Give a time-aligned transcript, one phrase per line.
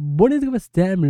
[0.00, 1.02] Buenas ¿cómo están?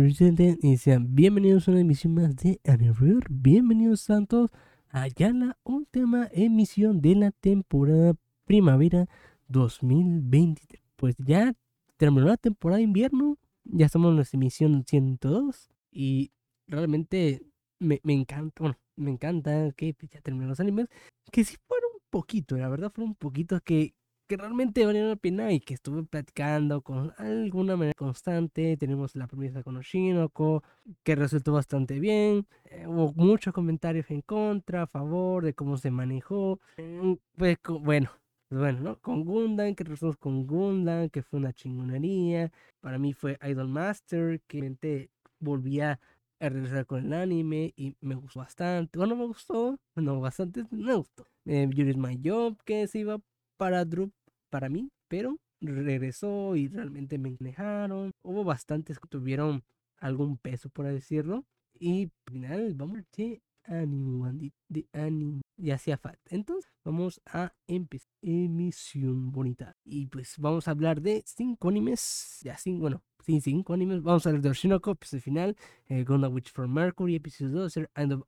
[0.63, 3.27] Y sean bienvenidos a una emisión más de Anywhere.
[3.29, 4.49] Bienvenidos Santos
[4.89, 8.15] allá a la última emisión de la temporada
[8.45, 9.07] primavera
[9.47, 10.81] 2023.
[10.95, 11.53] Pues ya
[11.97, 16.31] terminó la temporada de invierno, ya estamos en la emisión 102 y
[16.65, 17.43] realmente
[17.77, 20.87] me, me encanta, bueno, me encanta que ya terminó los animes,
[21.31, 23.93] que si fueron un poquito, la verdad fueron un poquito que
[24.29, 28.77] que realmente valieron la pena y que estuve platicando con alguna manera constante.
[28.77, 30.63] Tenemos la premisa con Oshinoko,
[31.03, 32.45] que resultó bastante bien.
[32.65, 36.59] Eh, hubo muchos comentarios en contra, a favor de cómo se manejó.
[36.77, 38.11] Mm, pues bueno,
[38.51, 38.99] bueno, ¿no?
[38.99, 42.51] Con Gundam, que resultó con Gundam, que fue una chingonería.
[42.81, 45.09] Para mí fue Idol Master, que realmente
[45.39, 45.99] volvía
[46.39, 48.99] a regresar con el anime y me gustó bastante.
[48.99, 51.25] Bueno, me gustó, no, bastante, me gustó.
[51.45, 53.19] Eh, Yuri's My Job, que se iba
[53.59, 54.13] para Drup
[54.49, 58.11] para mí, pero regresó y realmente me manejaron.
[58.23, 59.63] Hubo bastantes que tuvieron
[59.97, 61.45] algún peso, por decirlo.
[61.79, 65.41] Y al final vamos de anime, de anime.
[65.57, 66.21] Ya hacía falta.
[66.29, 68.09] Entonces vamos a empezar.
[68.21, 69.75] Emisión bonita.
[69.83, 72.39] Y pues vamos a hablar de cinco animes.
[72.43, 74.01] Ya cinco, bueno, sí, cinco animes.
[74.01, 75.55] Vamos a hablar de Oshinoko, pues el final.
[75.87, 77.79] Eh, Gundam Witch for Mercury, episodio 2.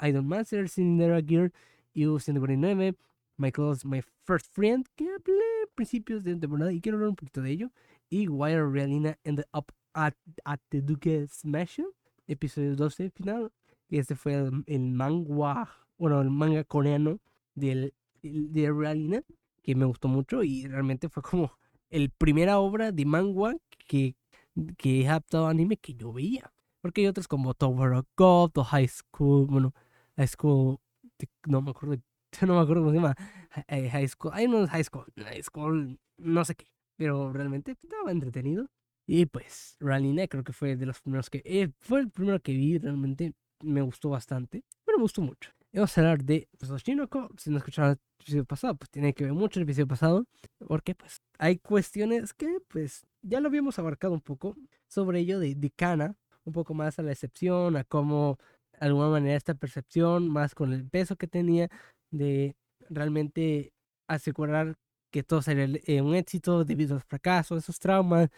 [0.02, 1.52] Idol Master, Cinderella Gear,
[1.95, 2.95] U 149.
[3.42, 7.50] Michael's My First Friend, que hablé principios de temporada y quiero hablar un poquito de
[7.50, 7.72] ello.
[8.09, 10.14] Y Wire Realina the Up at,
[10.45, 11.80] at the Duke Smash,
[12.28, 13.52] episodio 12 final.
[13.89, 14.36] Y este fue
[14.67, 17.20] el, manga, bueno, el manga coreano
[17.56, 19.23] del, de Realina,
[19.64, 21.58] que me gustó mucho y realmente fue como
[21.89, 23.55] el primera obra de manga
[23.88, 24.16] que,
[24.78, 26.53] que he adaptado anime que yo veía.
[26.81, 29.73] Porque hay otros como Tower of God o High School, bueno,
[30.16, 30.78] High School,
[31.48, 31.98] no me acuerdo
[32.48, 33.16] no me acuerdo cómo se llama,
[33.68, 38.12] eh, High School, hay unos High School, High School, no sé qué, pero realmente estaba
[38.12, 38.68] entretenido.
[39.08, 42.54] Y pues, Ralina creo que fue de los primeros que, eh, fue el primero que
[42.54, 45.52] vi, realmente me gustó bastante, pero me gustó mucho.
[45.73, 49.23] vamos a hablar de pues, Oshinoko, si no escucharon el episodio pasado, pues tiene que
[49.26, 50.26] ver mucho el episodio pasado,
[50.67, 54.55] porque pues hay cuestiones que pues ya lo habíamos abarcado un poco
[54.88, 58.38] sobre ello de, de Kana, un poco más a la excepción, a cómo
[58.80, 61.70] de alguna manera esta percepción, más con el peso que tenía,
[62.11, 62.55] de
[62.89, 63.73] realmente
[64.08, 64.76] asegurar
[65.11, 68.30] que todo sería eh, un éxito debido a los fracasos, esos traumas,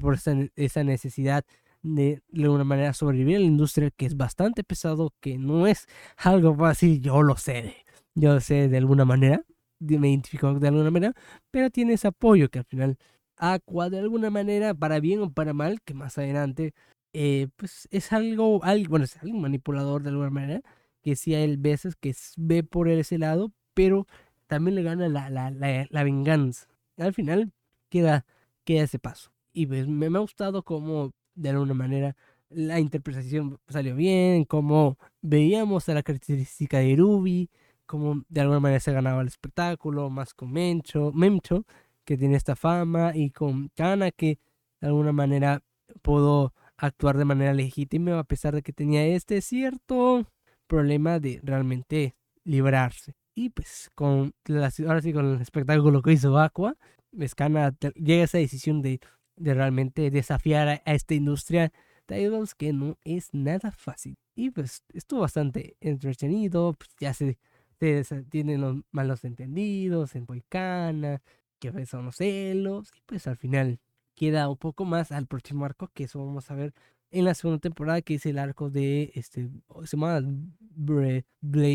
[0.00, 1.44] por esa, esa necesidad
[1.82, 5.86] de, de alguna manera sobrevivir en la industria que es bastante pesado, que no es
[6.16, 7.76] algo fácil, yo lo sé,
[8.14, 9.44] yo lo sé de alguna manera,
[9.80, 11.14] me identifico de alguna manera,
[11.50, 12.98] pero tiene ese apoyo que al final
[13.36, 16.74] Aqua de alguna manera, para bien o para mal, que más adelante,
[17.12, 20.60] eh, pues es algo, algo, bueno, es algo manipulador de alguna manera,
[21.08, 24.06] que sí hay veces que ve por ese lado, pero
[24.46, 26.68] también le gana la, la, la, venganza.
[26.98, 27.50] Al final
[27.88, 28.26] queda,
[28.64, 29.32] queda ese paso.
[29.54, 32.14] Y pues me, ha gustado cómo, de alguna manera,
[32.50, 37.48] la interpretación salió bien, cómo veíamos a la característica de Ruby,
[37.86, 41.64] cómo de alguna manera se ganaba el espectáculo, más con Mencho, Memcho,
[42.04, 44.38] que tiene esta fama, y con Kana, que
[44.82, 45.62] de alguna manera
[46.02, 50.26] pudo actuar de manera legítima a pesar de que tenía este cierto
[50.68, 52.14] problema de realmente
[52.44, 53.14] librarse.
[53.34, 56.76] Y pues con la, ahora sí con el espectáculo que hizo Aqua,
[57.18, 59.00] Escana llega a esa decisión de,
[59.36, 61.72] de realmente desafiar a, esta industria
[62.06, 64.16] de idols que no es nada fácil.
[64.34, 67.38] Y pues estuvo bastante entretenido, pues ya se,
[67.80, 71.22] se tienen los malos entendidos en Boicana,
[71.58, 73.80] que son los celos, y pues al final
[74.14, 76.72] queda un poco más al próximo arco, que eso vamos a ver
[77.10, 79.48] en la segunda temporada, que es el arco de, este,
[79.84, 80.20] se llama
[80.60, 81.24] Blade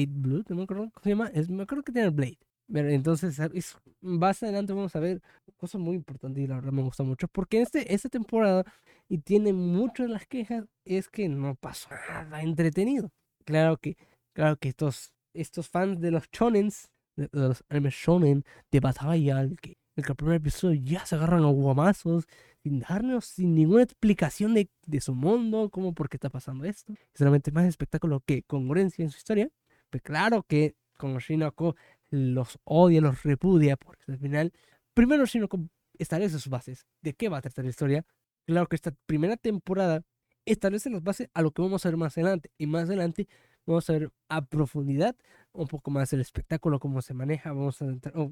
[0.08, 2.38] Blue, no me acuerdo cómo se llama, es, me acuerdo que tiene Blade.
[2.72, 5.22] Pero entonces, es, más adelante vamos a ver
[5.58, 8.64] cosas muy importantes y la verdad me gusta mucho, porque este, esta temporada,
[9.10, 13.12] y tiene muchas de las quejas, es que no pasó nada entretenido.
[13.46, 13.98] Claro que,
[14.34, 19.78] claro que estos, estos fans de los shonens, de, los animes shonen de batalla, que,
[19.96, 22.26] el primer episodio ya se agarran a guamazos,
[22.64, 26.94] sin darnos sin ninguna explicación de, de su mundo, cómo, por qué está pasando esto.
[27.14, 29.50] Solamente más espectáculo que congruencia en su historia.
[29.90, 31.76] Pues claro que con Shinoko
[32.10, 34.54] los odia, los repudia, porque al final,
[34.94, 35.60] primero Shinoko
[35.98, 36.88] establece sus bases.
[37.02, 38.06] ¿De qué va a tratar la historia?
[38.46, 40.04] Claro que esta primera temporada
[40.46, 42.52] establece las bases a lo que vamos a ver más adelante.
[42.58, 43.28] Y más adelante
[43.66, 45.16] vamos a ver a profundidad
[45.54, 47.86] un poco más el espectáculo, cómo se maneja, vamos a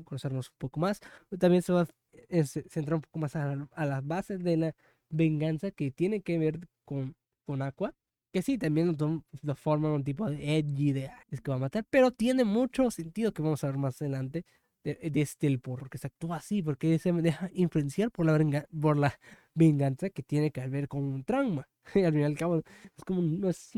[0.04, 1.00] conocernos un poco más.
[1.40, 1.88] También se va a
[2.30, 4.76] eh, centrar un poco más a, las bases de la
[5.10, 7.16] venganza que tiene que ver con,
[7.46, 7.94] con Aqua.
[8.32, 11.86] Que sí, también lo forman un tipo de edgy de es que va a matar,
[11.90, 14.46] pero tiene mucho sentido que vamos a ver más adelante
[14.84, 18.98] de, este el porro que se actúa así, porque se deja influenciar por la, por
[18.98, 19.20] la
[19.54, 21.68] venganza que tiene que ver con un trauma.
[21.96, 22.58] Y al fin y al cabo,
[22.98, 23.72] es como, no es,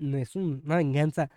[0.00, 1.30] no es una venganza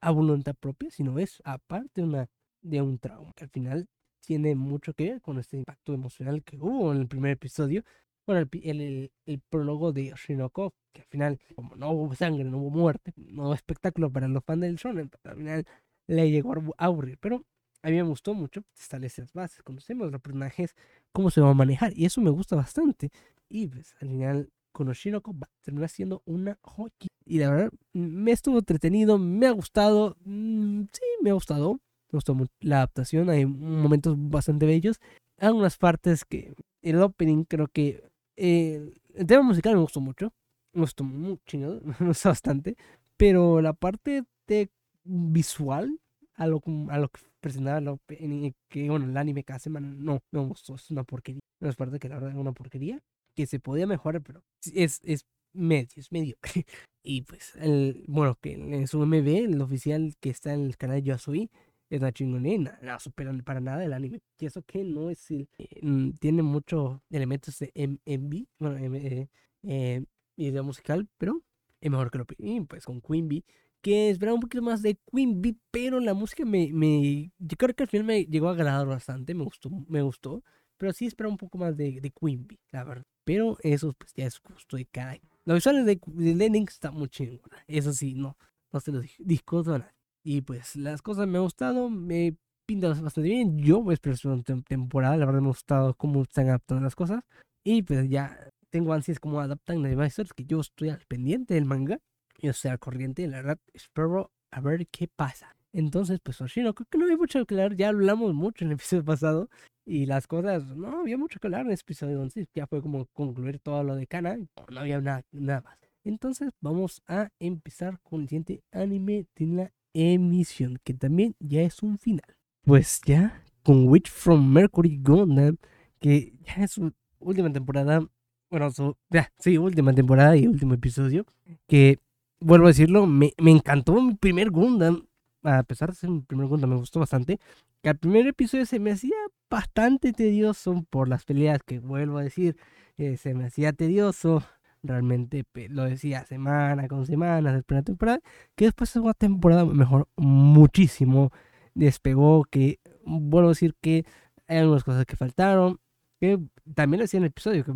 [0.00, 2.28] a voluntad propia, sino es aparte una,
[2.62, 3.32] de un trauma.
[3.34, 3.88] Que al final
[4.20, 7.84] tiene mucho que ver con este impacto emocional que hubo en el primer episodio.
[8.26, 12.70] Bueno, el, el, prólogo de Shinoko, que al final, como no hubo sangre, no hubo
[12.70, 15.66] muerte, no hubo espectáculo para los fans del shonen, al final
[16.06, 17.18] le llegó a aburrir.
[17.20, 17.44] Pero
[17.82, 20.74] a mí me gustó mucho establecer las bases, conocemos los personajes,
[21.12, 23.10] cómo se va a manejar, y eso me gusta bastante.
[23.50, 25.48] Y pues al final, con Oshinoko va
[25.84, 27.08] a siendo una hockey.
[27.26, 31.74] Y la verdad, me estuvo entretenido, me ha gustado, mm, sí, me ha gustado,
[32.10, 35.00] me gustó la adaptación, hay momentos bastante bellos.
[35.38, 38.04] Hay algunas partes que el opening creo que
[38.36, 40.32] eh, el tema musical me gustó mucho,
[40.72, 42.76] me gustó mucho, me gustó bastante,
[43.16, 44.70] pero la parte de
[45.04, 45.98] visual
[46.34, 50.42] a lo, a lo que presentaba lo, que, bueno, el anime cada semana, no, no
[50.42, 51.40] me gustó, es una porquería.
[51.60, 53.02] Es parte que la verdad es una porquería,
[53.34, 54.42] que se podía mejorar, pero
[54.74, 56.36] es, es medio, es medio.
[57.04, 61.02] y pues, el, bueno, que en su MV, el oficial que está en el canal
[61.02, 61.50] Yasui,
[61.90, 64.22] es una chingonina, no superan para nada el anime.
[64.38, 69.28] Y eso que no es el, eh, tiene muchos elementos de MV, bueno, eh,
[69.64, 70.04] eh,
[70.36, 71.42] video musical, pero
[71.80, 73.44] es mejor que lo y pues con Queen Bee
[73.82, 77.74] que esperaba un poquito más de Queen Bee, pero la música me, me, yo creo
[77.74, 80.42] que al final me llegó a agradar bastante, me gustó, me gustó,
[80.78, 83.04] pero sí esperaba un poco más de, de Queen Bee, la verdad.
[83.24, 87.08] Pero eso pues ya es gusto de cada Los visuales de, de Lenin están muy
[87.08, 88.36] chingos, eso sí, no,
[88.72, 89.92] no se los discuto a.
[90.22, 92.36] Y pues las cosas me han gustado, me
[92.66, 96.22] pintan bastante bien, yo voy a esperar una temporada, la verdad me ha gustado cómo
[96.22, 97.22] están adaptando las cosas.
[97.62, 101.54] Y pues ya tengo ansias como adaptan las demás historias, que yo estoy al pendiente
[101.54, 102.00] del manga
[102.40, 105.56] yo estoy al corriente, la verdad, espero a ver qué pasa.
[105.72, 108.74] Entonces, pues Oshino, creo que no hay mucho que hablar, ya hablamos mucho en el
[108.74, 109.50] episodio pasado
[109.86, 113.06] y las cosas, no había mucho que hablar en el episodio 11, ya fue como
[113.06, 115.78] concluir todo lo de Kana, no, había nada, nada más.
[116.04, 121.82] Entonces, vamos a empezar con el siguiente anime de la emisión, que también ya es
[121.82, 122.36] un final.
[122.64, 125.56] Pues ya, con Witch from Mercury Gundam,
[125.98, 128.06] que ya es su última temporada,
[128.50, 131.26] bueno, su, ya, sí, última temporada y último episodio,
[131.66, 131.98] que
[132.40, 135.06] vuelvo a decirlo, me, me encantó mi primer Gundam.
[135.42, 137.38] A pesar de ser mi primer Gundam, me gustó bastante.
[137.82, 139.14] Que al primer episodio se me hacía
[139.50, 142.56] bastante tedioso por las peleas que vuelvo a decir.
[142.96, 144.42] Eh, se me hacía tedioso.
[144.82, 148.20] Realmente lo decía semana con semana, de primera temporada.
[148.54, 151.30] Que después de una temporada mejor muchísimo.
[151.74, 152.44] Despegó.
[152.44, 154.04] Que vuelvo a decir que
[154.46, 155.80] hay algunas cosas que faltaron.
[156.20, 156.38] Que
[156.74, 157.64] también decía en el episodio.
[157.64, 157.72] Que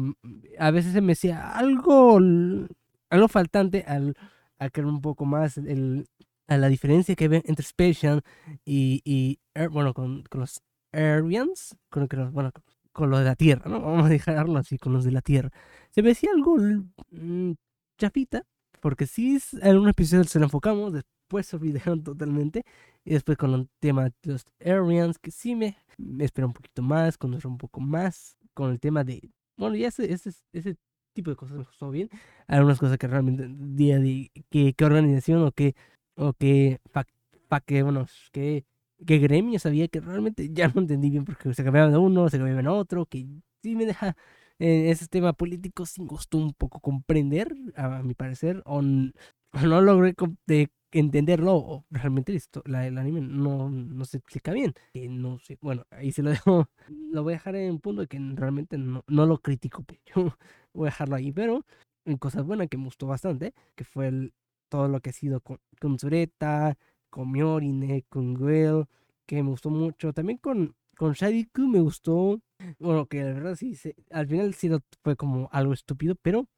[0.59, 2.19] a veces se me decía algo,
[3.11, 4.15] algo faltante al
[4.59, 6.09] a crear un poco más el,
[6.47, 8.23] a la diferencia que ve entre Special
[8.65, 9.39] y, y
[9.71, 10.63] bueno, con, con los
[10.99, 12.53] Aryans, con, bueno,
[12.93, 13.81] con los de la Tierra, ¿no?
[13.83, 15.51] Vamos a dejarlo así, con los de la Tierra.
[15.91, 16.57] Se me decía algo
[17.11, 17.53] mm,
[17.99, 18.45] chafita,
[18.81, 22.65] porque sí, en un episodio se lo enfocamos, después se olvidaron totalmente,
[23.05, 26.83] y después con el tema de los Aryans, que sí me, me espera un poquito
[26.83, 30.77] más, conocer un poco más, con el tema de, bueno, ya ese, ese, ese
[31.13, 32.11] tipo de cosas me gustó bien.
[32.47, 35.75] Algunas cosas que realmente, día de qué organización o qué,
[36.17, 38.65] o qué, pa, qué, bueno, qué,
[39.07, 42.39] qué gremio sabía que realmente ya no entendí bien porque se cambiaban de uno, se
[42.39, 43.27] cambiaban a otro, que
[43.63, 44.17] sí me deja
[44.59, 50.15] en ese tema político sin gustó un poco comprender, a, mi parecer, o, no logré
[50.47, 54.75] de entenderlo o realmente esto, la, el anime no, no se explica bien.
[54.93, 58.03] Que no sé, bueno, ahí se lo dejo, lo voy a dejar en un punto
[58.03, 60.37] de que realmente no, no lo critico, pero yo
[60.75, 61.65] voy a dejarlo ahí, pero
[62.05, 64.33] en cosas buenas que me gustó bastante, que fue el,
[64.69, 66.77] todo lo que ha sido con, con Zureta,
[67.11, 68.87] con Miorine, con Guel,
[69.27, 72.41] que me gustó mucho, también con, con Shadiku me gustó,
[72.79, 73.77] bueno, que la verdad sí,
[74.11, 74.71] al final sí
[75.03, 76.49] fue como algo estúpido, pero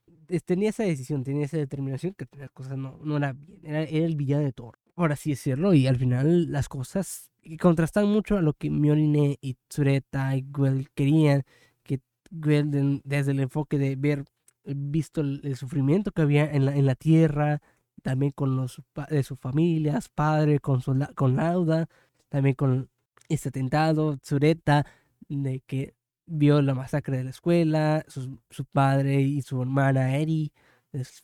[0.44, 4.16] tenía esa decisión, tenía esa determinación que las cosas no, no era bien, era, el
[4.16, 4.78] villano de Thor.
[4.96, 7.30] Ahora sí decirlo, y al final las cosas
[7.60, 11.42] contrastan mucho a lo que Miorine y Tsureta y Guel querían,
[11.82, 14.24] que Guel desde el enfoque de ver,
[14.64, 17.60] visto el, sufrimiento que había en la, en la tierra,
[18.02, 20.82] también con los de sus familias, padre, con,
[21.14, 21.88] con Lauda,
[22.28, 22.90] también con
[23.28, 24.86] este atentado, Tsureta,
[25.28, 25.94] de que
[26.26, 30.52] vio la masacre de la escuela, su, padre y su hermana Eri,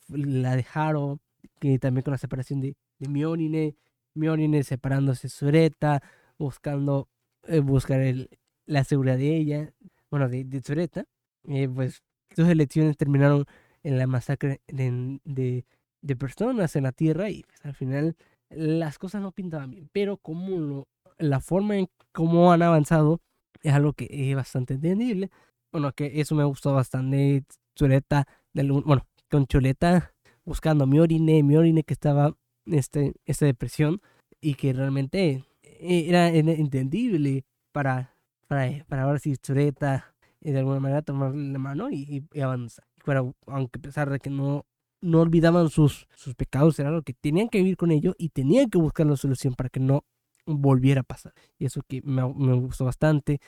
[0.09, 1.19] la dejaron,
[1.59, 3.75] que también con la separación de, de Mionine,
[4.13, 6.01] Mionine separándose de Sureta,
[6.37, 7.09] buscando
[7.43, 8.29] eh, buscar el,
[8.65, 9.73] la seguridad de ella,
[10.09, 11.05] bueno, de, de Sureta,
[11.47, 12.03] eh, pues
[12.35, 13.45] sus elecciones terminaron
[13.83, 15.65] en la masacre de,
[16.01, 18.15] de personas en la Tierra y pues, al final
[18.49, 20.87] las cosas no pintaban bien, pero como lo,
[21.17, 23.21] la forma en cómo han avanzado
[23.61, 25.29] es algo que es bastante entendible.
[25.71, 27.43] bueno, que eso me gustó bastante.
[27.75, 30.11] Chuleta, del, bueno, con Chuleta
[30.45, 32.35] buscando a Miorine, Miorine que estaba
[32.65, 34.01] este, esta depresión
[34.41, 35.43] y que realmente
[35.79, 38.15] era entendible para,
[38.47, 42.85] para, para ver si Chuleta eh, de alguna manera tomar la mano y, y avanzar.
[43.05, 44.65] Pero aunque a pesar de que no,
[45.01, 48.69] no olvidaban sus, sus pecados, era algo que tenían que vivir con ello y tenían
[48.69, 50.05] que buscar la solución para que no
[50.45, 51.33] volviera a pasar.
[51.59, 53.39] Y eso que me, me gustó bastante.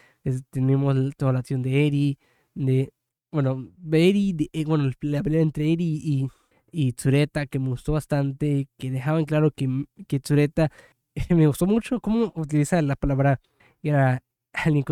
[0.51, 2.19] tenemos toda la acción de Eri,
[2.53, 2.93] de,
[3.31, 6.27] bueno, Eri, de, eh, bueno, la pelea entre Eri y,
[6.71, 10.71] y Tsureta, que me gustó bastante, que dejaban claro que, que Tsureta,
[11.29, 13.39] me gustó mucho cómo utiliza la palabra,
[13.81, 14.83] era alguien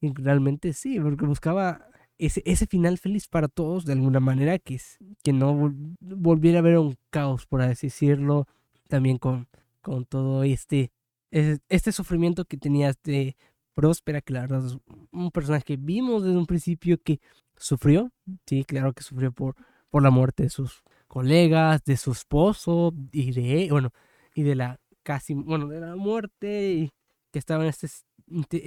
[0.00, 1.88] y realmente sí, porque buscaba
[2.18, 4.80] ese, ese final feliz para todos de alguna manera, que,
[5.22, 8.46] que no volviera a haber un caos, por así decirlo,
[8.88, 9.48] también con,
[9.80, 10.90] con todo este
[11.30, 13.36] este sufrimiento que tenías de
[13.74, 14.78] Próspera, que la verdad es
[15.12, 17.20] un personaje que vimos desde un principio que
[17.56, 18.10] sufrió,
[18.46, 19.54] sí, claro que sufrió por,
[19.90, 23.90] por la muerte de sus colegas, de su esposo y de, bueno,
[24.34, 26.90] y de la casi, bueno, de la muerte y
[27.30, 27.88] que estaba en este,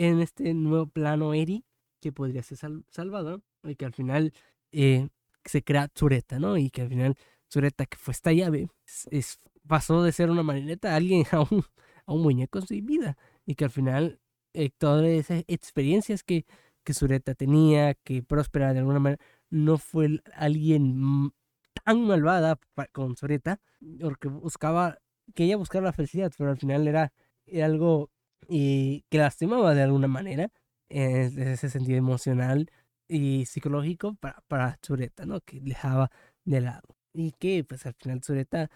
[0.07, 1.65] en este nuevo plano Eri,
[2.01, 2.57] que podría ser
[2.89, 4.33] salvado, y que al final
[4.71, 5.09] eh,
[5.45, 6.57] se crea Zureta, ¿no?
[6.57, 7.15] Y que al final
[7.51, 8.69] Zureta, que fue esta llave,
[9.11, 11.63] es, pasó de ser una marioneta a alguien aún
[12.05, 14.19] a un muñeco vida y que al final
[14.53, 16.45] eh, todas esas experiencias que,
[16.83, 21.31] que Sureta tenía, que Próspera de alguna manera no fue alguien
[21.83, 22.59] tan malvada
[22.91, 23.59] con Sureta,
[23.99, 24.97] porque buscaba,
[25.35, 27.13] que ella buscaba la felicidad, pero al final era,
[27.63, 28.09] algo
[28.47, 30.51] y que lastimaba de alguna manera,
[30.91, 32.69] en ese sentido emocional
[33.07, 35.41] y psicológico para, para Sureta, ¿no?
[35.41, 36.11] Que dejaba
[36.45, 36.95] de lado.
[37.13, 38.69] Y que pues al final Sureta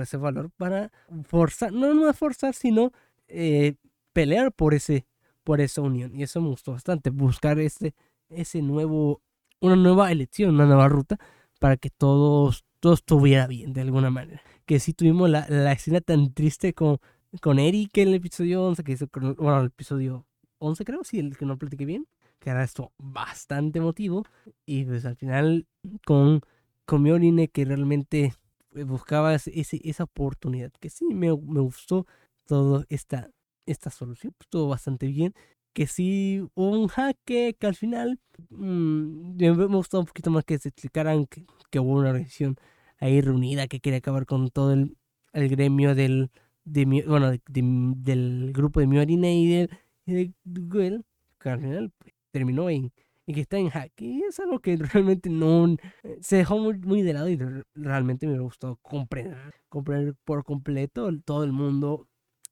[0.00, 0.92] ese valor para
[1.24, 2.92] forzar, no no forzar, sino
[3.26, 3.74] eh,
[4.12, 5.06] pelear por ese
[5.42, 6.14] por esa unión.
[6.14, 7.94] Y eso me gustó bastante, buscar ese,
[8.30, 9.20] ese nuevo,
[9.60, 11.18] una nueva elección, una nueva ruta
[11.60, 14.42] para que todos, todo estuviera bien de alguna manera.
[14.64, 16.98] Que si tuvimos la, la escena tan triste con,
[17.42, 19.06] con Eric en el episodio 11, que hizo,
[19.36, 20.26] bueno, el episodio
[20.64, 22.06] 11 creo, sí, el que no platiqué bien,
[22.38, 24.24] que era esto bastante emotivo.
[24.66, 25.66] Y pues al final
[26.06, 26.40] con,
[26.86, 28.34] con Miorine que realmente
[28.74, 30.72] eh, buscaba ese, esa oportunidad.
[30.80, 32.06] Que sí, me, me gustó
[32.46, 33.30] toda esta,
[33.66, 35.34] esta solución, pues, todo bastante bien.
[35.72, 40.58] Que sí hubo un jaque que al final mmm, me, gustó un poquito más que
[40.58, 42.56] se explicaran que, que, hubo una organización
[42.98, 44.96] ahí reunida que quería acabar con todo el,
[45.32, 46.30] el gremio del,
[46.64, 49.70] de, bueno, del grupo de Miorine y de,
[50.12, 51.02] de Google,
[51.38, 52.92] pues, terminó en
[53.26, 53.92] y que está en hack.
[54.00, 57.38] Y es algo que realmente no eh, se dejó muy, muy de lado y
[57.74, 62.08] realmente me gustó comprender, comprender por completo todo el mundo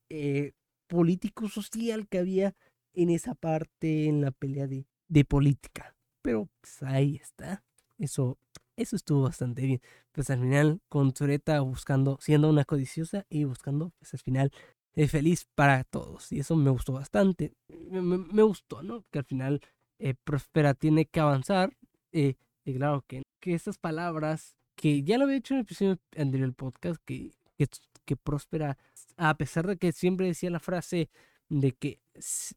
[0.09, 0.53] eh,
[0.87, 2.55] político social que había
[2.95, 5.95] en esa parte, en la pelea de, de política.
[6.23, 7.63] Pero pues, ahí está.
[7.99, 8.39] Eso,
[8.77, 9.81] eso estuvo bastante bien.
[10.13, 14.53] Pues al final, con Zureta buscando, siendo una codiciosa y buscando, pues al final,
[14.95, 16.31] es feliz para todos.
[16.33, 17.55] Y eso me gustó bastante.
[17.91, 19.05] Me, me, gustó, ¿no?
[19.11, 19.61] Que al final
[19.99, 21.77] eh, Prospera tiene que avanzar.
[22.13, 22.35] Eh,
[22.65, 26.49] y claro que, que estas palabras, que ya lo había hecho en el episodio anterior
[26.49, 27.67] del podcast, que, que,
[28.05, 28.77] que Prospera,
[29.17, 31.09] a pesar de que siempre decía la frase
[31.49, 32.55] de que si,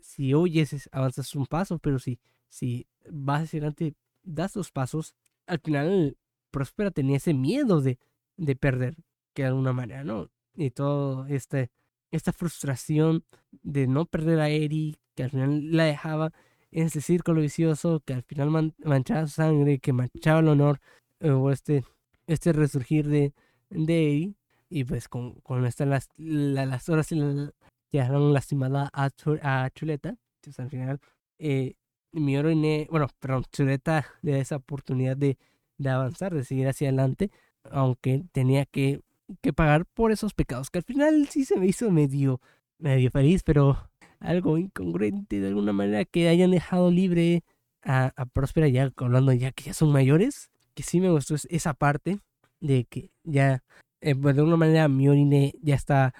[0.00, 5.14] si oyes, avanzas un paso, pero si, si vas hacia adelante, das dos pasos,
[5.46, 6.16] al final
[6.50, 7.98] Prospera tenía ese miedo de,
[8.36, 8.96] de perder,
[9.34, 10.28] que de alguna manera, ¿no?
[10.60, 11.70] Y todo este,
[12.10, 13.24] esta frustración
[13.62, 16.32] de no perder a Eri, que al final la dejaba
[16.70, 20.80] ese círculo vicioso que al final manchaba su sangre, que manchaba el honor,
[21.20, 21.84] eh, o este,
[22.26, 23.32] este resurgir de,
[23.70, 24.34] de
[24.68, 29.10] y pues con, con esta, las, las horas que dejaron lastimada a,
[29.42, 31.00] a Chuleta, entonces al final
[31.38, 31.74] eh,
[32.12, 35.38] Miorine, bueno, perdón, Chuleta le da esa oportunidad de,
[35.78, 37.30] de avanzar, de seguir hacia adelante,
[37.64, 39.00] aunque tenía que,
[39.40, 42.40] que pagar por esos pecados, que al final sí se me hizo medio,
[42.78, 47.42] medio feliz, pero algo incongruente de alguna manera que hayan dejado libre
[47.82, 51.74] a, a Próspera ya hablando ya que ya son mayores, que sí me gustó esa
[51.74, 52.18] parte
[52.60, 53.62] de que ya
[54.00, 56.14] eh, pues de alguna manera Miorine ya está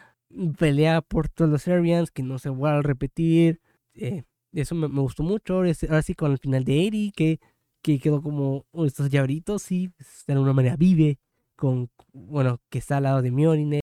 [0.59, 3.61] pelea por todos los Serbians, que no se vuelva a repetir.
[3.95, 5.55] Eh, eso me, gustó mucho.
[5.55, 7.41] Ahora sí con el final de Eri, que,
[7.83, 11.19] que quedó como estos llaveritos y pues, de alguna manera vive
[11.57, 13.81] con, bueno, que está al lado de Miorine,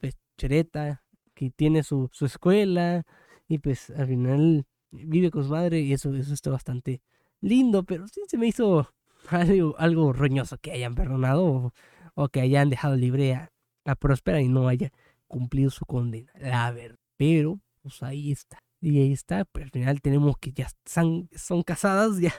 [0.00, 1.02] pues Chereta,
[1.34, 3.04] que tiene su, su escuela,
[3.48, 7.02] y pues al final vive con su madre y eso, eso está bastante
[7.40, 8.88] lindo, pero sí se me hizo
[9.28, 11.72] algo, algo roñoso que hayan perdonado
[12.14, 13.52] o, que hayan dejado libre a,
[13.84, 14.92] a Próspera y no haya
[15.26, 16.32] cumplido su condena.
[16.38, 18.58] La verdad, pero pues ahí está.
[18.80, 22.34] Y ahí está, pero al final tenemos que ya son, son casadas, ya.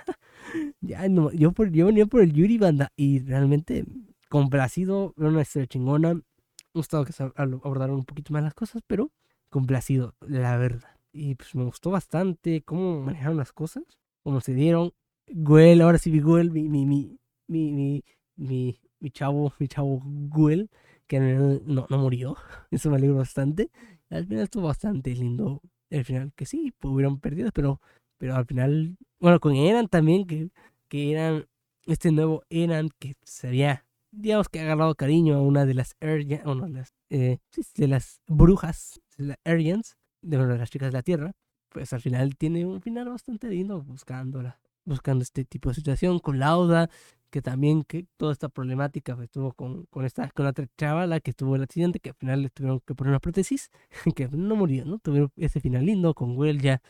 [0.81, 3.85] ya no, yo, por, yo venía por el Yuri Banda y realmente
[4.33, 6.15] complacido, era una historia chingona.
[6.15, 6.23] Me
[6.73, 9.11] gustado que abordaron un poquito más las cosas, pero
[9.51, 10.89] complacido, la verdad.
[11.11, 13.83] Y pues me gustó bastante cómo manejaron las cosas,
[14.23, 14.91] cómo se dieron.
[15.27, 18.03] Guel, ahora sí vi Guel, mi, mi, mi, mi,
[18.35, 20.71] mi, mi, chavo, mi chavo Guel,
[21.05, 22.35] que no, no murió.
[22.71, 23.69] Eso me alegro bastante.
[24.09, 25.61] Al final estuvo bastante lindo
[25.91, 27.79] al final que sí, pues, hubieron perdido, pero,
[28.17, 30.49] pero al final, bueno, con Eran también, que,
[30.87, 31.45] que eran
[31.85, 35.95] este nuevo Eran que se había, digamos que ha agarrado cariño a una de las
[36.45, 37.39] no, las, eh,
[37.75, 41.33] de las brujas, de las de, de las chicas de la Tierra,
[41.69, 46.39] pues al final tiene un final bastante lindo buscándola, buscando este tipo de situación con
[46.39, 46.89] Lauda,
[47.31, 51.33] que también que toda esta problemática pues, estuvo con, con esta con otra chavala que
[51.33, 53.71] tuvo el accidente que al final le tuvieron que poner una prótesis
[54.15, 56.83] que no murió no tuvieron ese final lindo con Will ya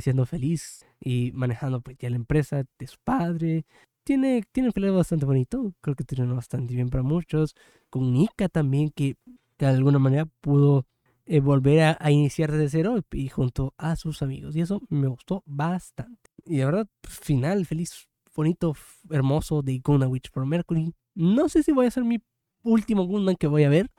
[0.00, 3.66] siendo feliz y manejando pues ya la empresa de su padre
[4.06, 7.54] tiene tiene un final bastante bonito creo que tiene bastante bien para muchos
[7.90, 9.16] con Nika también que,
[9.58, 10.86] de alguna manera pudo
[11.26, 15.08] eh, volver a, a, iniciar desde cero y junto a sus amigos y eso me
[15.08, 18.74] gustó bastante y de verdad final feliz bonito,
[19.10, 20.94] hermoso de Gundam Witch for Mercury.
[21.14, 22.18] No sé si voy a ser mi
[22.62, 23.90] último Gundam que voy a ver,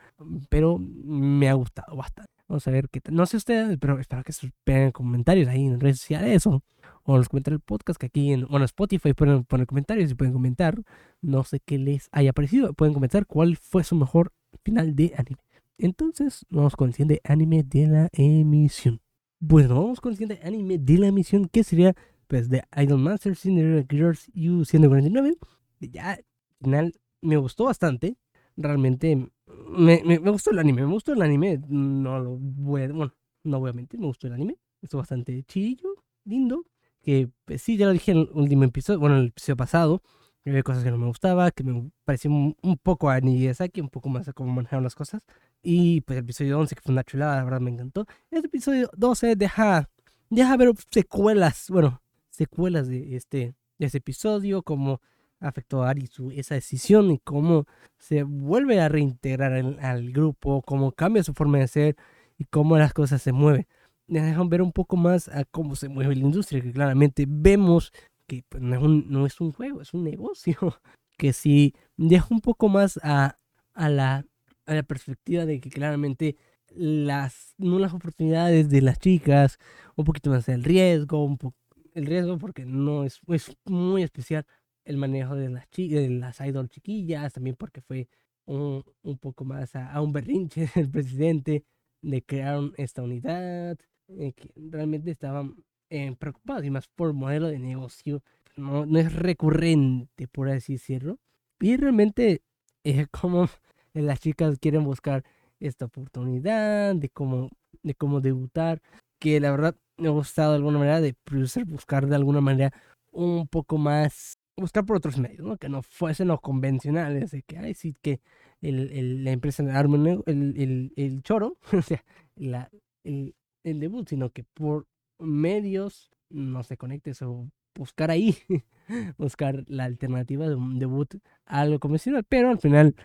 [0.49, 2.36] pero me ha gustado bastante.
[2.47, 3.15] Vamos a ver qué tal.
[3.15, 6.63] No sé ustedes, pero espero que se en comentarios ahí en redes sociales o,
[7.05, 10.33] en los comentarios del podcast que aquí en bueno, Spotify pueden poner comentarios y pueden
[10.33, 10.81] comentar.
[11.21, 12.73] No sé qué les haya parecido.
[12.73, 14.31] Pueden comentar cuál fue su mejor
[14.63, 15.41] final de anime.
[15.77, 19.01] Entonces, vamos con el siguiente anime de la emisión.
[19.39, 21.95] Bueno, vamos con el siguiente anime de la emisión que sería
[22.27, 25.37] pues de Idolmaster Cinderella Girls U149.
[25.79, 26.25] Ya, al
[26.61, 28.17] final me gustó bastante.
[28.57, 29.29] Realmente
[29.69, 30.85] me, me, gustó el anime.
[30.85, 31.59] Me gustó el anime.
[31.67, 34.57] No lo voy a, bueno, no voy a mentir, me gustó el anime.
[34.81, 35.95] Estuvo bastante chillo,
[36.25, 36.65] lindo.
[37.01, 40.01] Que pues, sí, ya lo dije en el último episodio, bueno, en el episodio pasado.
[40.45, 44.07] Había cosas que no me gustaba, que me pareció un, poco a Niyazaki, un poco
[44.07, 45.25] más a cómo manejaron las cosas.
[45.61, 48.05] Y pues el episodio 11, que fue una chulada, la verdad me encantó.
[48.31, 49.89] Este episodio 12 deja,
[50.29, 55.01] deja ver secuelas, bueno, secuelas de este, de ese episodio, cómo
[55.39, 57.65] afectó a Ari su, esa decisión y cómo
[57.97, 61.95] se vuelve a reintegrar al grupo, cómo cambia su forma de ser
[62.37, 63.67] y cómo las cosas se mueven.
[64.07, 67.91] Nos dejan ver un poco más a cómo se mueve la industria, que claramente vemos
[68.25, 70.55] que pues, no, es un, no, es un, juego, es un negocio,
[71.17, 73.37] que si deja un poco más a,
[73.73, 74.25] a, la,
[74.65, 76.35] a la perspectiva de que claramente
[76.69, 79.57] las nulas oportunidades de las chicas,
[79.95, 81.57] un poquito más el riesgo, un poco
[81.93, 84.45] el riesgo porque no es, es muy especial
[84.87, 88.07] el manejo de las, de las idol chiquillas, también porque fue
[88.45, 91.63] un, un poco más a, un berrinche del presidente
[92.01, 95.55] de crear esta unidad, eh, que realmente estaban
[95.89, 98.23] eh, preocupados y más por modelo de negocio,
[98.55, 101.19] no, no es recurrente, por así decirlo.
[101.59, 102.41] Y realmente
[102.83, 103.49] es como
[103.93, 105.23] las chicas quieren buscar
[105.59, 107.49] esta oportunidad de cómo,
[107.83, 108.81] de cómo debutar,
[109.19, 112.71] que la verdad me ha gustado de alguna manera de producer, buscar de alguna manera
[113.11, 115.57] un poco más, buscar por otros medios.
[115.59, 118.21] Que no fuesen los convencionales, de que, ay, sí, que
[118.61, 122.03] el, el, la empresa arme el, el, choro, o sea,
[122.35, 122.69] la,
[123.03, 124.87] el, debut, sino que por
[125.19, 128.35] medios no se conecte o buscar ahí,
[129.17, 131.15] buscar la alternativa de un debut
[131.45, 132.95] a algo convencional, pero al final,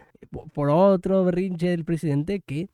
[0.55, 2.69] por otro berrinche del presidente que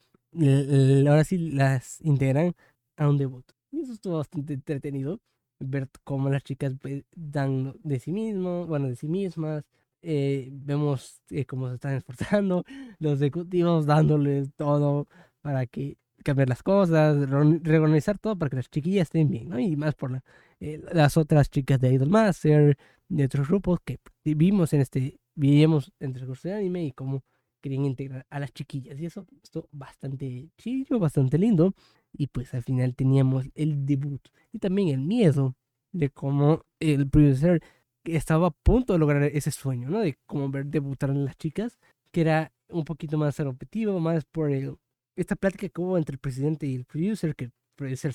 [1.08, 2.54] ahora sí las integran
[2.96, 3.44] a un debut.
[3.70, 5.20] Y eso estuvo bastante entretenido.
[5.60, 6.74] Ver cómo las chicas
[7.14, 9.64] dan de sí mismos, bueno, de sí mismas.
[10.02, 12.64] Eh, vemos eh, cómo se están esforzando.
[13.00, 15.08] Los ejecutivos dándoles todo
[15.40, 19.58] para que cambiar las cosas, reorganizar todo para que las chiquillas estén bien, ¿no?
[19.58, 20.22] Y más por
[20.60, 22.76] eh, las otras chicas de Idol Master,
[23.08, 27.22] de otros grupos que vimos en este, vimos entre el curso de anime y cómo
[27.60, 28.98] querían integrar a las chiquillas.
[28.98, 31.74] Y eso estuvo bastante chido, bastante lindo.
[32.18, 34.20] Y pues al final teníamos el debut
[34.52, 35.56] y también el miedo
[35.92, 37.62] de cómo el producer
[38.04, 40.00] estaba a punto de lograr ese sueño, ¿no?
[40.00, 41.78] De cómo ver debutar a las chicas,
[42.10, 44.76] que era un poquito más objetivo, más por el,
[45.16, 48.12] esta plática que hubo entre el presidente y el producer, que el producer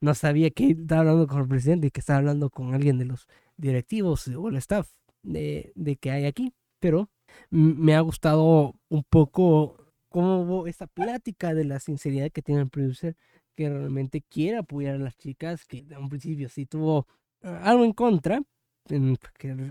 [0.00, 3.06] no sabía que estaba hablando con el presidente y que estaba hablando con alguien de
[3.06, 4.90] los directivos o el staff
[5.22, 6.52] de, de que hay aquí.
[6.80, 7.10] Pero
[7.50, 9.76] me ha gustado un poco
[10.08, 13.16] cómo hubo esta plática de la sinceridad que tiene el producer,
[13.58, 17.08] que realmente quiere apoyar a las chicas, que de un principio sí tuvo
[17.42, 18.40] ah, algo en contra,
[18.86, 18.96] que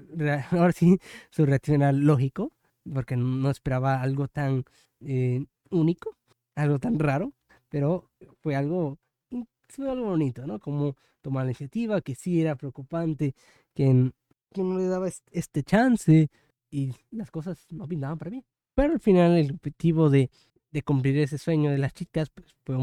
[0.51, 2.51] ahora sí su reacción era lógico,
[2.93, 4.65] porque no esperaba algo tan
[4.99, 6.17] eh, único,
[6.55, 7.31] algo tan raro,
[7.69, 8.99] pero fue algo
[9.69, 10.59] fue algo bonito, ¿no?
[10.59, 13.35] Como tomar la iniciativa, que sí era preocupante,
[13.73, 14.11] que,
[14.51, 16.27] que no le daba este chance
[16.69, 18.43] y las cosas no pintaban para mí.
[18.75, 20.29] Pero al final el objetivo de,
[20.71, 22.75] de cumplir ese sueño de las chicas pues, fue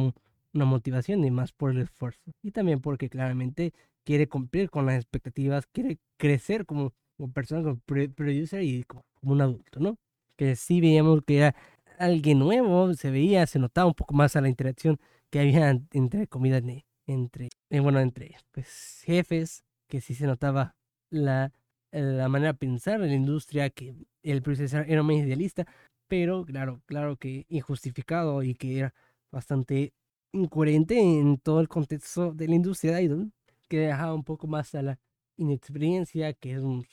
[0.54, 2.32] una motivación y más por el esfuerzo.
[2.42, 3.72] Y también porque claramente
[4.04, 7.80] quiere cumplir con las expectativas, quiere crecer como, como persona, como
[8.14, 9.96] producer y como, un adulto, ¿no?
[10.36, 11.56] Que sí veíamos que era
[11.98, 14.98] alguien nuevo, se veía, se notaba un poco más a la interacción
[15.30, 16.62] que había entre comidas,
[17.06, 20.76] entre, eh, bueno, entre pues, jefes, que sí se notaba
[21.10, 21.52] la,
[21.92, 25.66] la manera de pensar de la industria, que el procesador era muy idealista,
[26.08, 28.94] pero claro, claro que injustificado y que era
[29.30, 29.92] bastante
[30.34, 33.32] incoherente en todo el contexto de la industria de Idol,
[33.68, 34.98] que dejaba un poco más a la
[35.36, 36.84] inexperiencia, que es un,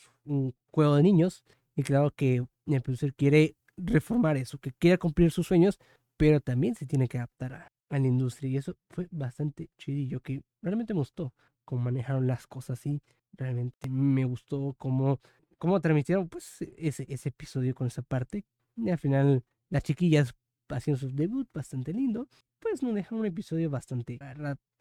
[0.70, 1.44] juego de niños,
[1.76, 5.80] y claro que el profesor quiere reformar eso, que quiera cumplir sus sueños,
[6.16, 8.50] pero también se tiene que adaptar a, la industria.
[8.50, 11.34] Y eso fue bastante chidillo, que realmente me gustó
[11.66, 13.02] cómo manejaron las cosas y
[13.34, 15.20] realmente me gustó cómo,
[15.58, 18.46] cómo transmitieron pues ese, ese episodio con esa parte.
[18.78, 20.34] Y al final las chiquillas
[20.72, 22.28] haciendo su debut bastante lindo,
[22.60, 24.18] pues nos dejaron un episodio bastante,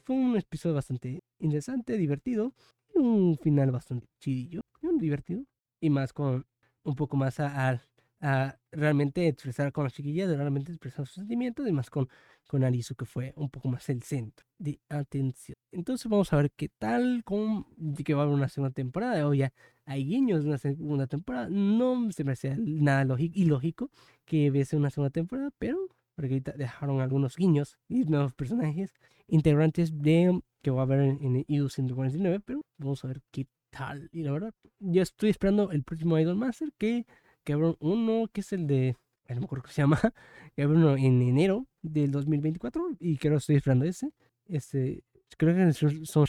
[0.04, 2.54] fue un episodio bastante interesante, divertido
[2.94, 5.44] y un final bastante chidillo, y divertido
[5.80, 6.46] y más con
[6.82, 7.82] un poco más al
[8.20, 12.08] a realmente expresar con las chiquillas, de realmente expresar sus sentimientos, y más con,
[12.46, 15.56] con Arisu, que fue un poco más el centro de atención.
[15.72, 17.64] Entonces vamos a ver qué tal, con
[18.04, 19.52] que va a haber una segunda temporada, o ya
[19.90, 23.90] hay guiños de una segunda temporada, no se me hace nada lógico, ilógico
[24.24, 25.78] que hubiese una segunda temporada, pero
[26.14, 28.94] porque ahorita dejaron algunos guiños y nuevos personajes
[29.26, 33.46] integrantes de que va a haber en, en EU 149, pero vamos a ver qué
[33.70, 34.08] tal.
[34.12, 37.06] Y la verdad, yo estoy esperando el próximo Idol Master que
[37.44, 38.96] que habrá uno que es el de,
[39.28, 40.00] no me acuerdo cómo se llama,
[40.54, 44.12] que habrá uno en enero del 2024 y creo que estoy esperando ese.
[44.46, 45.02] Este,
[45.36, 45.72] creo que
[46.04, 46.26] son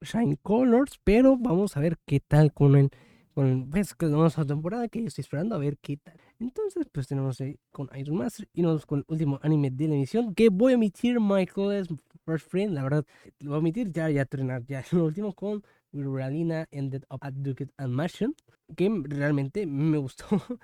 [0.00, 2.90] Shine, Colors, pero vamos a ver qué tal con el,
[3.34, 6.16] con pues, que vamos a temporada que yo estoy esperando a ver qué tal.
[6.38, 9.94] Entonces, pues tenemos ahí con Iron Master y nos con el último anime de la
[9.94, 11.88] emisión que voy a emitir Michael's
[12.24, 13.04] First Friend, la verdad,
[13.40, 17.32] lo voy a emitir ya, ya, ya, ya, lo último con Realina Ended Up at
[17.32, 18.34] Duke and Mansion,
[18.76, 20.26] que realmente me gustó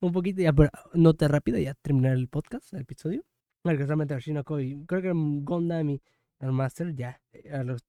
[0.00, 3.24] un poquito, ya por nota rápida, ya terminar el podcast, el episodio.
[3.62, 5.98] Porque realmente Shinoko y creo que Gondam
[6.40, 7.84] el Master ya era los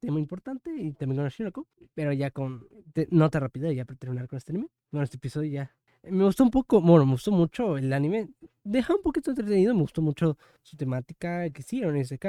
[0.00, 2.66] tema importante y también con Shinoko, pero ya con
[3.10, 4.68] nota rápida, ya para terminar con este anime.
[4.90, 8.28] Bueno, este episodio ya me gustó un poco, bueno, me gustó mucho el anime.
[8.64, 12.20] Deja un poquito entretenido, me gustó mucho su temática, que era un SK,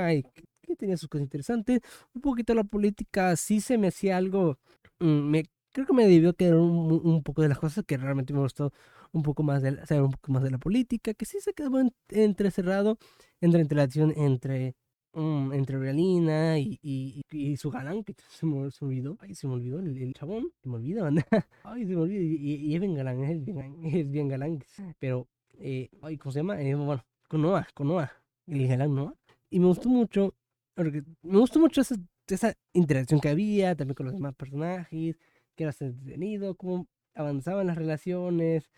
[0.61, 1.81] que tenía sus cosas interesantes.
[2.13, 4.59] Un poquito la política, sí se me hacía algo.
[4.99, 8.33] Mm, me, creo que me debió quedar un, un, poco de las cosas que realmente
[8.33, 8.71] me gustó
[9.11, 11.81] un poco más de saber un poco más de la política, que sí se quedó
[12.09, 12.97] entrecerrado
[13.41, 14.75] entre interacción entre
[15.13, 19.53] mm, entre Realina y, y, y, su galán, que se me, olvidó, ay, se me
[19.53, 21.09] olvidó el, chabón, se me olvida,
[21.63, 24.63] ay, se me olvidó, y, es bien galán, es bien, es bien galán,
[24.99, 25.27] pero,
[25.59, 26.61] eh, ay, ¿cómo se llama?
[26.61, 28.11] Eh, bueno, con Noah, con Noah,
[28.47, 29.15] el galán Noah,
[29.49, 30.33] y me gustó mucho
[30.75, 31.95] porque me gustó mucho esa,
[32.27, 35.17] esa, interacción que había también con los demás personajes,
[35.55, 38.69] que era entretenido, cómo avanzaban las relaciones.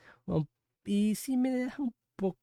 [0.86, 2.38] y sí me deja un poco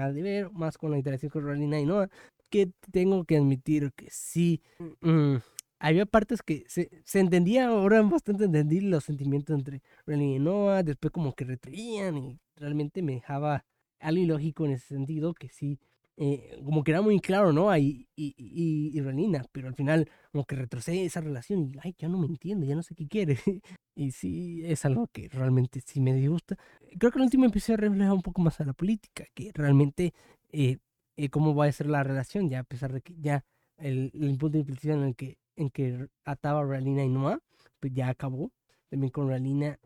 [0.00, 2.08] al deber, más con la interacción con Rolina y Noah,
[2.54, 4.62] que tengo que admitir que sí.
[5.00, 5.38] Mm,
[5.80, 10.84] había partes que se, se entendía, ahora bastante entendí los sentimientos entre Rolina y Noah,
[10.84, 13.64] después como que retraían y realmente me dejaba
[13.98, 15.80] algo ilógico en ese sentido, que sí
[16.16, 17.76] eh, como que era muy claro, ¿no?
[17.76, 22.08] Y, y, y, Renina, pero al final como que retrocede esa relación y, ay, ya
[22.08, 23.36] no me entiende, ya no sé qué quiere.
[23.96, 26.56] y sí, es algo que realmente sí me disgusta.
[27.00, 30.14] Creo que el último episodio refleja un poco más a la política, que realmente
[30.52, 30.78] eh,
[31.16, 33.44] eh, cómo va a ser la relación, ya a pesar de que ya
[33.78, 37.40] el, el de inflexión en el que, en que ataba Relina y Noah,
[37.80, 38.52] pues ya acabó.
[38.88, 39.78] También con Relina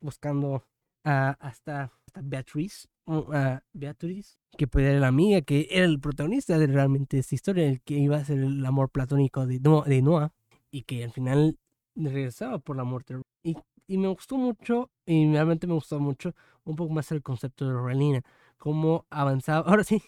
[0.00, 0.64] buscando
[1.04, 2.88] a, hasta, hasta Beatriz
[3.32, 7.66] a Beatriz, que puede ser la amiga, que era el protagonista de realmente esta historia,
[7.66, 10.32] el que iba a ser el amor platónico de, de Noah,
[10.70, 11.58] y que al final
[11.94, 13.16] regresaba por la muerte.
[13.42, 17.66] Y, y me gustó mucho, y realmente me gustó mucho, un poco más el concepto
[17.66, 18.22] de Relina,
[18.58, 19.60] cómo avanzaba.
[19.70, 20.02] Ahora sí,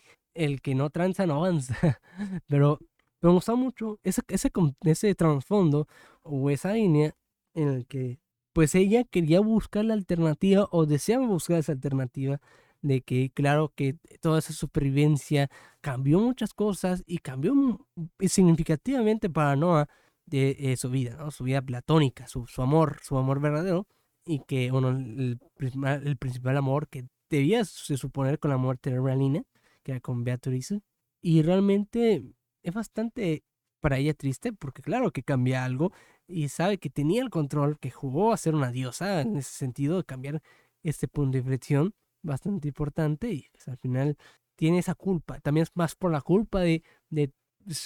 [0.44, 1.76] el que no tranza no avanza,
[2.48, 2.78] pero
[3.20, 4.50] me gustó mucho ese, ese,
[4.84, 5.86] ese trasfondo
[6.22, 7.14] o esa línea
[7.54, 8.20] en el que
[8.52, 12.40] pues ella quería buscar la alternativa o deseaba buscar esa alternativa
[12.82, 15.50] de que claro que toda esa supervivencia
[15.82, 17.54] cambió muchas cosas y cambió
[18.20, 19.88] significativamente para Noah
[20.26, 21.30] de eh, su vida, ¿no?
[21.30, 23.86] su vida platónica, su, su, amor, su amor verdadero
[24.24, 29.00] y que bueno, el, el principal amor que debía se suponer con la muerte de
[29.00, 29.42] Realina,
[29.98, 30.74] con Beatriz,
[31.20, 32.22] y realmente
[32.62, 33.42] es bastante
[33.80, 35.92] para ella triste, porque claro que cambia algo
[36.28, 39.96] y sabe que tenía el control, que jugó a ser una diosa en ese sentido,
[39.96, 40.42] de cambiar
[40.82, 44.16] este punto de inflexión bastante importante y pues, al final
[44.56, 45.40] tiene esa culpa.
[45.40, 47.32] También es más por la culpa de, de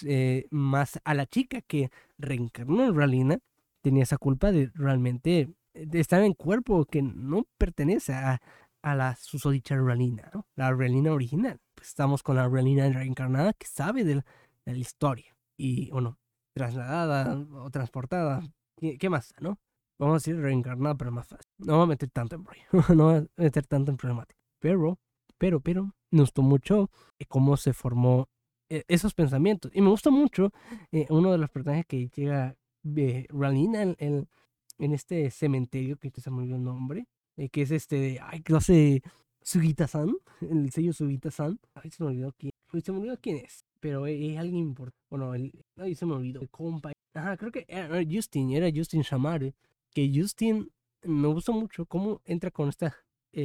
[0.06, 3.38] eh, más a la chica que reencarnó en Ralina,
[3.80, 8.40] tenía esa culpa de realmente de estar en cuerpo que no pertenece a,
[8.84, 10.46] a la susodicha Ralina, ¿no?
[10.56, 11.58] La Ralina original.
[11.74, 14.22] Pues estamos con la Ralina reencarnada que sabe de
[14.66, 15.34] la, historia.
[15.56, 16.18] Y, bueno,
[16.52, 18.42] trasladada o transportada.
[18.76, 19.58] ¿Qué, más, no?
[19.98, 21.50] Vamos a decir reencarnada, pero más fácil.
[21.56, 22.44] No voy a meter tanto en
[22.98, 24.38] no voy a meter tanto en problemática.
[24.60, 24.98] Pero,
[25.38, 26.90] pero, pero, me gustó mucho
[27.28, 28.28] cómo se formó
[28.68, 29.70] eh, esos pensamientos.
[29.74, 30.52] Y me gusta mucho
[30.92, 36.30] eh, uno de los personajes que llega de Ralina en, en, este cementerio, que se
[36.30, 39.02] me olvidó el nombre, eh, que es este, ay, clase
[39.42, 41.58] Sugita-san, el sello Sugita-san.
[41.74, 44.98] Ay, se me olvidó quién, se me olvidó quién es, pero es, alguien importante.
[45.10, 46.92] Bueno, el, ay, se me olvidó, el compa.
[47.14, 49.54] Ajá, creo que era, Justin, era Justin Shamare,
[49.92, 50.70] que Justin
[51.02, 52.96] me gustó mucho cómo entra con esta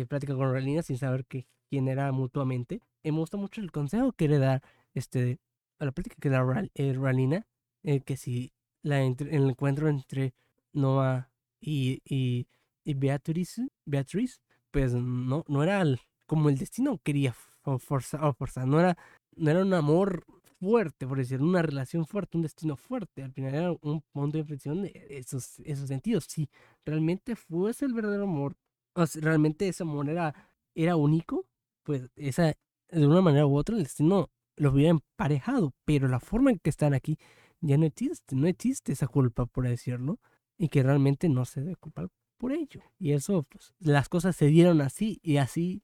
[0.08, 2.82] plática con Ralina sin saber que, quién era mutuamente.
[3.04, 4.62] me gusta mucho el consejo que le da
[4.94, 5.40] este,
[5.80, 6.44] a la plática que da
[6.76, 7.48] eh, Ralina,
[7.84, 10.34] eh, que si la el encuentro entre
[10.74, 11.30] Noah
[11.62, 12.48] y, y,
[12.84, 15.84] y Beatriz, Beatriz, pues no, no era
[16.26, 17.34] como el destino quería
[17.80, 18.98] forzar, forzar, no era,
[19.36, 20.26] no era un amor
[20.60, 23.24] fuerte, por decir, una relación fuerte, un destino fuerte.
[23.24, 26.26] Al final era un punto de inflexión de esos, esos sentidos.
[26.26, 26.50] Si
[26.86, 28.56] realmente fuese el verdadero amor,
[28.94, 30.34] o realmente ese amor era,
[30.76, 31.46] era único,
[31.84, 32.56] pues esa,
[32.90, 36.70] de una manera u otra, el destino los hubiera emparejado, pero la forma en que
[36.70, 37.18] están aquí
[37.62, 40.20] ya no existe, no existe esa culpa, por decirlo,
[40.58, 42.82] y que realmente no se debe culpar por ello.
[42.98, 45.84] Y eso, pues, las cosas se dieron así y así,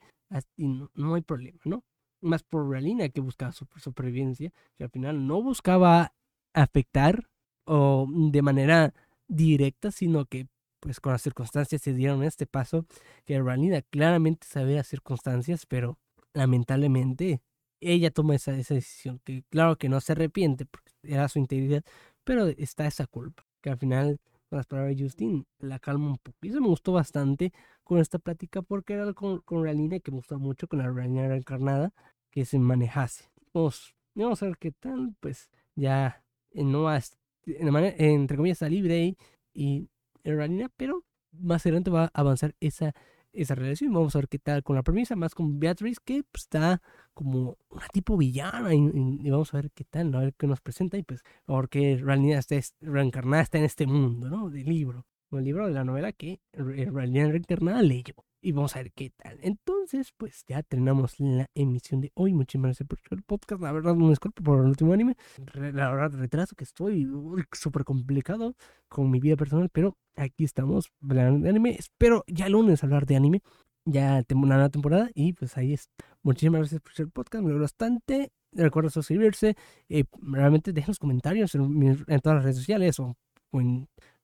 [0.58, 1.84] y no, hay problema, ¿no?
[2.22, 6.14] Más por Realina que buscaba su supervivencia, que al final no buscaba
[6.54, 7.30] afectar
[7.66, 8.94] o de manera
[9.28, 10.48] directa, sino que
[10.80, 12.86] pues con las circunstancias se dieron este paso,
[13.26, 15.98] que Realina claramente sabía circunstancias, pero
[16.34, 17.42] lamentablemente
[17.82, 21.84] ella toma esa, esa decisión, que claro que no se arrepiente porque era su integridad,
[22.24, 26.18] pero está esa culpa, que al final con las palabras de Justin la calma un
[26.18, 26.38] poco.
[26.42, 27.54] Y eso me gustó bastante
[27.84, 31.28] con esta plática porque era con, con Realina que me gustó mucho con la Realina
[31.28, 31.94] reencarnada
[32.32, 33.32] que se manejase.
[33.54, 39.18] Vamos, vamos a ver qué tal, pues ya no más, entre comillas, está libre y,
[39.54, 39.90] y
[40.24, 42.94] Realina, pero más adelante va a avanzar esa
[43.36, 43.94] esa relación.
[43.94, 46.82] Vamos a ver qué tal con la premisa, más con Beatriz, que pues, está
[47.16, 48.76] como una tipo villana.
[48.76, 50.98] Y, vamos a ver qué tal, a ver qué nos presenta.
[50.98, 54.52] Y pues, porque realidad está reencarnada está en este mundo, ¿no?
[54.52, 55.08] Del libro.
[55.32, 58.14] El libro de la novela que realidad reencarnada leyó.
[58.42, 59.40] Y vamos a ver qué tal.
[59.42, 62.32] Entonces, pues ya terminamos la emisión de hoy.
[62.32, 63.60] Muchísimas gracias por el podcast.
[63.60, 65.18] La verdad, me disculpo por el último anime.
[65.56, 67.10] La verdad, retraso que estoy
[67.54, 68.56] súper complicado
[68.88, 69.70] con mi vida personal.
[69.72, 71.72] Pero aquí estamos hablando de anime.
[71.72, 73.42] Espero ya el lunes hablar de anime.
[73.86, 75.10] Ya tengo una nueva temporada.
[75.14, 75.90] Y pues ahí es.
[76.24, 77.44] Muchísimas gracias por el podcast.
[77.44, 78.32] Me gusta bastante.
[78.52, 79.56] Recuerda suscribirse.
[79.90, 83.16] Eh, realmente dejen los comentarios en, todas las redes sociales o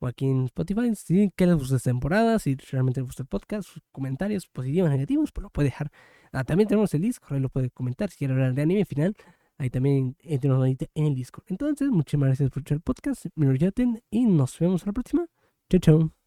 [0.02, 0.95] aquí en Spotify.
[0.95, 5.32] Si que les gusta esta temporada, si realmente les gusta el podcast, comentarios positivos, negativos,
[5.32, 5.91] pues lo puede dejar.
[6.32, 9.15] Ah, también tenemos el Discord, ahí lo puede comentar si quiere hablar de anime final.
[9.58, 11.45] Ahí también tenemos en el Discord.
[11.47, 13.26] Entonces, muchas gracias por escuchar el podcast.
[13.36, 13.54] Me lo
[14.10, 15.28] y nos vemos a la próxima.
[15.69, 16.20] Chao, chao.